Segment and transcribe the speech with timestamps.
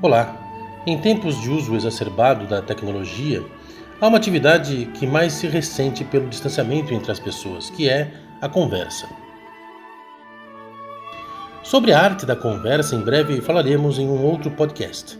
[0.00, 0.80] Olá!
[0.86, 3.44] Em tempos de uso exacerbado da tecnologia,
[4.00, 8.48] há uma atividade que mais se ressente pelo distanciamento entre as pessoas, que é a
[8.48, 9.08] conversa.
[11.64, 15.18] Sobre a arte da conversa, em breve falaremos em um outro podcast.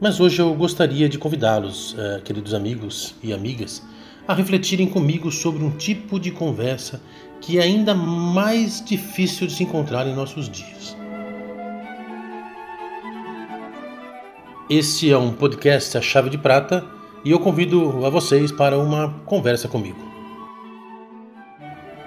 [0.00, 3.82] Mas hoje eu gostaria de convidá-los, eh, queridos amigos e amigas,
[4.26, 6.98] a refletirem comigo sobre um tipo de conversa
[7.42, 10.96] que é ainda mais difícil de se encontrar em nossos dias.
[14.68, 16.86] Este é um podcast A Chave de Prata
[17.22, 19.98] e eu convido a vocês para uma conversa comigo.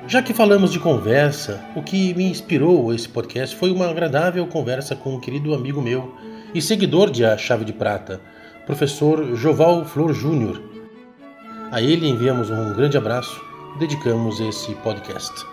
[0.08, 4.96] Já que falamos de conversa, o que me inspirou esse podcast foi uma agradável conversa
[4.96, 6.16] com um querido amigo meu
[6.52, 8.20] e seguidor de A Chave de Prata,
[8.66, 10.60] professor Joval Flor Júnior.
[11.72, 13.40] A ele enviamos um grande abraço
[13.76, 15.46] e dedicamos esse podcast.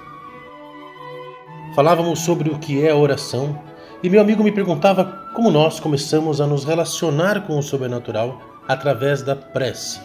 [1.74, 3.60] Falávamos sobre o que é oração
[4.02, 9.20] e meu amigo me perguntava como nós começamos a nos relacionar com o sobrenatural através
[9.20, 10.00] da prece.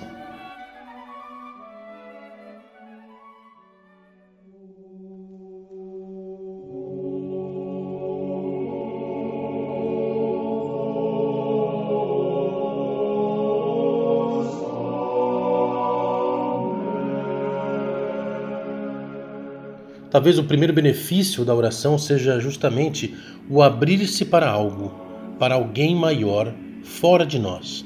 [20.10, 23.16] Talvez o primeiro benefício da oração seja justamente
[23.48, 25.09] o abrir-se para algo,
[25.40, 27.86] para alguém maior, fora de nós.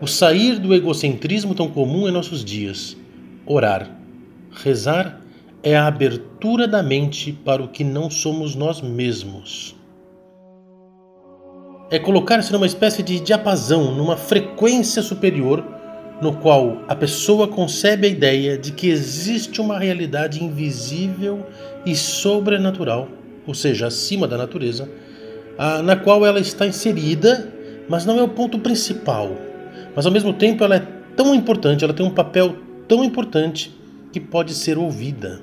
[0.00, 2.96] O sair do egocentrismo tão comum em nossos dias.
[3.46, 3.90] Orar,
[4.50, 5.20] rezar
[5.62, 9.74] é a abertura da mente para o que não somos nós mesmos.
[11.90, 15.64] É colocar-se numa espécie de diapasão, numa frequência superior
[16.20, 21.46] no qual a pessoa concebe a ideia de que existe uma realidade invisível
[21.84, 23.08] e sobrenatural,
[23.46, 24.90] ou seja, acima da natureza,
[25.84, 27.52] na qual ela está inserida,
[27.88, 29.30] mas não é o ponto principal.
[29.94, 30.86] Mas ao mesmo tempo ela é
[31.16, 33.74] tão importante, ela tem um papel tão importante
[34.12, 35.42] que pode ser ouvida.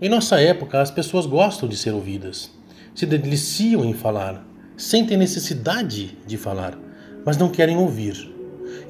[0.00, 2.50] Em nossa época, as pessoas gostam de ser ouvidas,
[2.94, 4.46] se deliciam em falar,
[4.76, 6.78] sentem necessidade de falar,
[7.24, 8.30] mas não querem ouvir.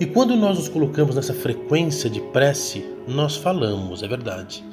[0.00, 4.64] E quando nós nos colocamos nessa frequência de prece, nós falamos, é verdade,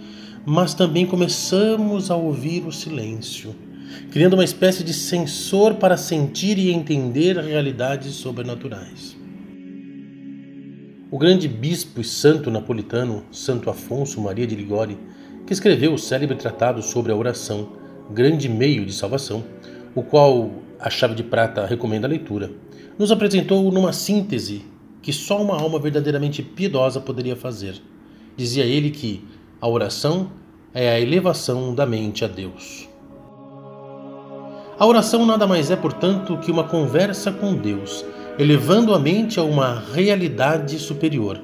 [0.45, 3.55] mas também começamos a ouvir o silêncio,
[4.11, 9.17] criando uma espécie de sensor para sentir e entender realidades sobrenaturais.
[11.11, 14.97] O grande bispo e santo napolitano, Santo Afonso Maria de Ligori,
[15.45, 17.73] que escreveu o célebre tratado sobre a oração,
[18.11, 19.43] grande meio de salvação,
[19.93, 22.51] o qual a chave de prata recomenda a leitura,
[22.97, 24.65] nos apresentou numa síntese
[25.01, 27.75] que só uma alma verdadeiramente piedosa poderia fazer.
[28.35, 29.23] Dizia ele que
[29.61, 30.31] a oração
[30.73, 32.89] é a elevação da mente a Deus.
[34.77, 38.03] A oração nada mais é, portanto, que uma conversa com Deus,
[38.39, 41.39] elevando a mente a uma realidade superior.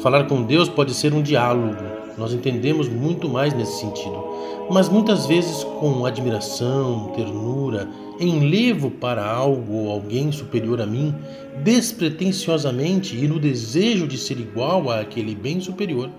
[0.00, 1.76] Falar com Deus pode ser um diálogo,
[2.18, 4.24] nós entendemos muito mais nesse sentido,
[4.68, 7.88] mas muitas vezes com admiração, ternura,
[8.18, 11.14] enlevo para algo ou alguém superior a mim,
[11.62, 16.10] despretensiosamente e no desejo de ser igual àquele bem superior,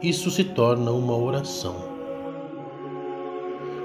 [0.00, 1.95] isso se torna uma oração.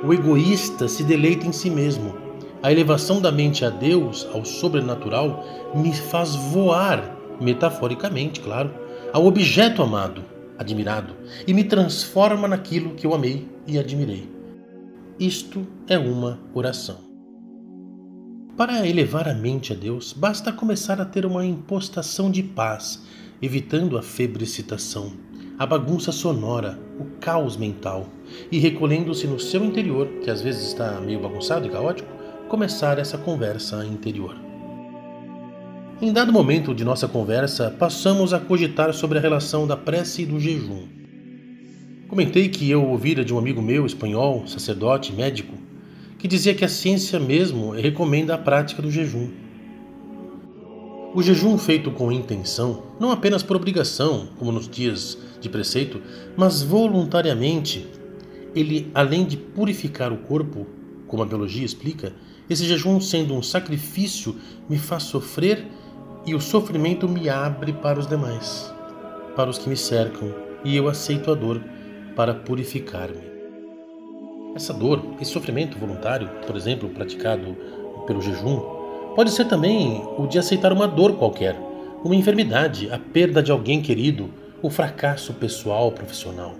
[0.04, 2.16] O egoísta se deleita em si mesmo.
[2.64, 5.46] A elevação da mente a Deus, ao sobrenatural,
[5.76, 8.72] me faz voar, metaforicamente, claro,
[9.14, 10.24] ao objeto amado,
[10.58, 11.14] admirado,
[11.46, 14.28] e me transforma naquilo que eu amei e admirei.
[15.20, 16.98] Isto é uma oração.
[18.58, 23.04] Para elevar a mente a Deus, basta começar a ter uma impostação de paz,
[23.40, 25.14] evitando a febricitação,
[25.62, 28.08] a bagunça sonora, o caos mental,
[28.52, 32.10] e recolhendo-se no seu interior, que às vezes está meio bagunçado e caótico,
[32.50, 34.36] começar essa conversa interior.
[36.02, 40.26] Em dado momento de nossa conversa, passamos a cogitar sobre a relação da prece e
[40.26, 40.88] do jejum.
[42.08, 45.54] Comentei que eu ouvira de um amigo meu, espanhol, sacerdote, médico,
[46.18, 49.30] que dizia que a ciência mesmo recomenda a prática do jejum.
[51.14, 56.02] O jejum feito com intenção, não apenas por obrigação, como nos dias de preceito,
[56.38, 57.86] mas voluntariamente,
[58.56, 60.66] ele, além de purificar o corpo,
[61.08, 62.14] como a biologia explica,
[62.50, 64.38] esse jejum, sendo um sacrifício,
[64.70, 65.68] me faz sofrer
[66.26, 68.74] e o sofrimento me abre para os demais,
[69.36, 70.34] para os que me cercam,
[70.64, 71.62] e eu aceito a dor
[72.16, 73.32] para purificar-me.
[74.56, 77.58] Essa dor, esse sofrimento voluntário, por exemplo, praticado
[78.08, 78.81] pelo jejum,
[79.16, 81.56] pode ser também o de aceitar uma dor qualquer,
[82.04, 84.30] uma enfermidade, a perda de alguém querido,
[84.62, 86.56] o fracasso pessoal, profissional.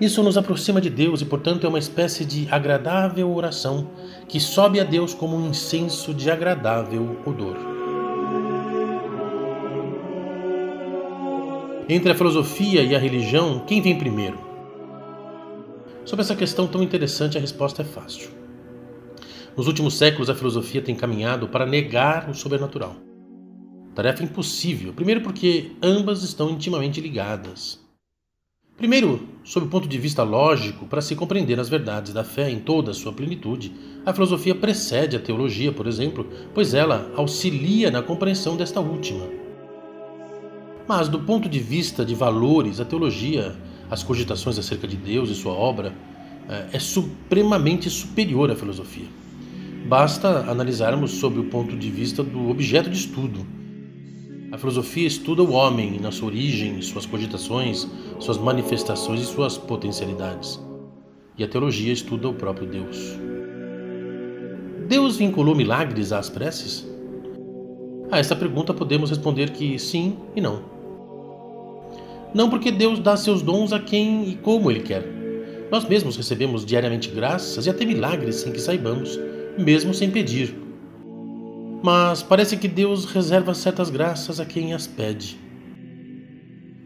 [0.00, 3.88] Isso nos aproxima de Deus e, portanto, é uma espécie de agradável oração
[4.28, 7.56] que sobe a Deus como um incenso de agradável odor.
[11.88, 14.38] Entre a filosofia e a religião, quem vem primeiro?
[16.04, 18.43] Sobre essa questão tão interessante, a resposta é fácil.
[19.56, 22.96] Nos últimos séculos, a filosofia tem caminhado para negar o sobrenatural.
[23.94, 27.80] Tarefa impossível, primeiro porque ambas estão intimamente ligadas.
[28.76, 32.58] Primeiro, sob o ponto de vista lógico, para se compreender as verdades da fé em
[32.58, 33.72] toda a sua plenitude,
[34.04, 39.24] a filosofia precede a teologia, por exemplo, pois ela auxilia na compreensão desta última.
[40.88, 43.54] Mas, do ponto de vista de valores, a teologia,
[43.88, 45.94] as cogitações acerca de Deus e sua obra,
[46.48, 49.06] eh, é supremamente superior à filosofia.
[49.86, 53.46] Basta analisarmos sob o ponto de vista do objeto de estudo
[54.54, 57.88] a filosofia estuda o homem na sua origem, suas cogitações,
[58.20, 60.60] suas manifestações e suas potencialidades.
[61.36, 63.18] E a teologia estuda o próprio Deus.
[64.86, 66.88] Deus vinculou milagres às preces?
[68.12, 70.62] A esta pergunta podemos responder que sim e não.
[72.32, 75.04] Não porque Deus dá seus dons a quem e como Ele quer.
[75.68, 79.18] Nós mesmos recebemos diariamente graças e até milagres sem que saibamos,
[79.58, 80.54] mesmo sem pedir,
[81.82, 85.38] mas parece que Deus reserva certas graças a quem as pede.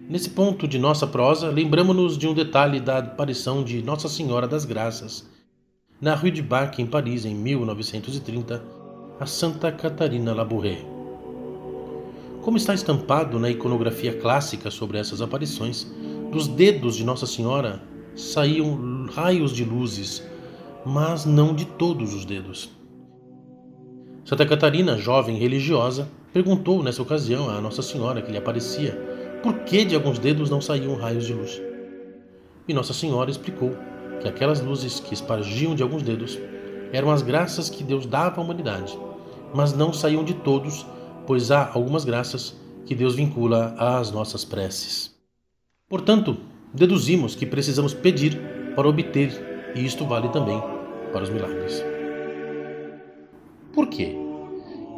[0.08, 4.64] Nesse ponto de nossa prosa, lembramos-nos de um detalhe da aparição de Nossa Senhora das
[4.64, 5.26] Graças
[6.00, 8.62] na Rue de Bac, em Paris, em 1930,
[9.18, 10.78] a Santa Catarina Labouré.
[12.40, 15.86] Como está estampado na iconografia clássica sobre essas aparições,
[16.30, 17.82] dos dedos de Nossa Senhora
[18.14, 20.22] saíam raios de luzes,
[20.84, 22.70] mas não de todos os dedos.
[24.24, 28.92] Santa Catarina, jovem religiosa, perguntou nessa ocasião à Nossa Senhora que lhe aparecia
[29.42, 31.60] por que de alguns dedos não saíam raios de luz.
[32.66, 33.72] E Nossa Senhora explicou
[34.20, 36.38] que aquelas luzes que espargiam de alguns dedos
[36.92, 38.98] eram as graças que Deus dava à humanidade,
[39.54, 40.86] mas não saíam de todos,
[41.26, 45.14] pois há algumas graças que Deus vincula às nossas preces.
[45.88, 46.36] Portanto,
[46.72, 48.38] deduzimos que precisamos pedir
[48.74, 50.60] para obter, e isto vale também
[51.12, 51.84] para os milagres.
[53.72, 54.14] Por quê?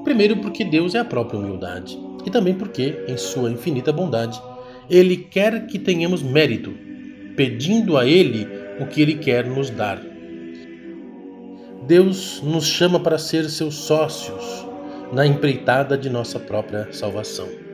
[0.04, 4.40] Primeiro, porque Deus é a própria humildade, e também porque, em Sua infinita bondade,
[4.88, 6.72] Ele quer que tenhamos mérito,
[7.36, 8.46] pedindo a Ele
[8.80, 10.00] o que Ele quer nos dar.
[11.86, 14.66] Deus nos chama para ser seus sócios
[15.12, 17.69] na empreitada de nossa própria salvação.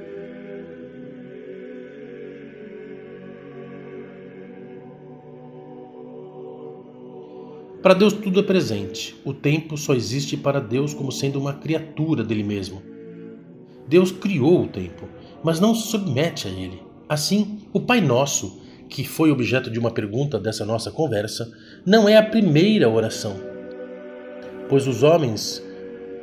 [7.86, 9.14] Para Deus tudo é presente.
[9.24, 12.82] O tempo só existe para Deus como sendo uma criatura dele mesmo.
[13.86, 15.08] Deus criou o tempo,
[15.44, 16.82] mas não se submete a ele.
[17.08, 21.48] Assim, o Pai Nosso, que foi objeto de uma pergunta dessa nossa conversa,
[21.86, 23.36] não é a primeira oração.
[24.68, 25.62] Pois os homens,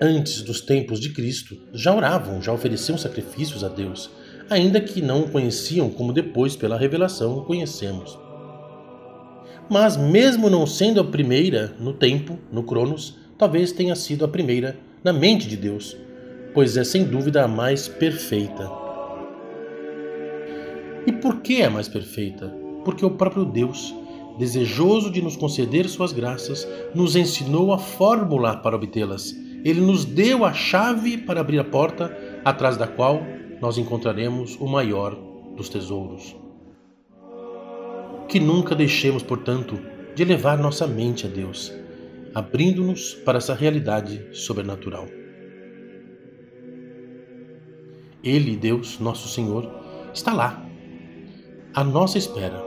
[0.02, 4.10] antes dos tempos de Cristo, já oravam, já ofereciam sacrifícios a Deus,
[4.50, 8.22] ainda que não o conheciam como depois, pela revelação, o conhecemos.
[9.70, 14.78] Mas, mesmo não sendo a primeira no tempo, no Cronos, talvez tenha sido a primeira
[15.04, 15.98] na mente de Deus,
[16.54, 18.72] pois é sem dúvida a mais perfeita.
[21.06, 22.48] E por que é a mais perfeita?
[22.86, 23.94] Porque o próprio Deus,
[24.38, 29.36] desejoso de nos conceder suas graças, nos ensinou a fórmula para obtê-las.
[29.66, 33.22] Ele nos deu a chave para abrir a porta atrás da qual
[33.62, 35.18] nós encontraremos o maior
[35.56, 36.43] dos tesouros.
[38.34, 39.80] Que nunca deixemos, portanto,
[40.16, 41.72] de elevar nossa mente a Deus,
[42.34, 45.08] abrindo-nos para essa realidade sobrenatural.
[48.24, 49.72] Ele, Deus, nosso Senhor,
[50.12, 50.68] está lá,
[51.76, 52.60] à nossa espera.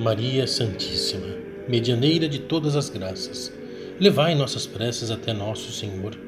[0.00, 1.36] Maria Santíssima,
[1.68, 3.52] medianeira de todas as graças,
[4.00, 6.18] levai nossas preces até nosso Senhor.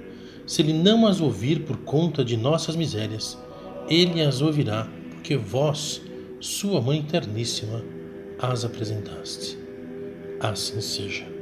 [0.46, 3.36] Se Ele não as ouvir por conta de nossas misérias,
[3.90, 6.00] Ele as ouvirá, porque vós,
[6.40, 7.84] sua Mãe Terníssima,
[8.38, 9.58] as apresentaste.
[10.38, 11.37] Assim seja.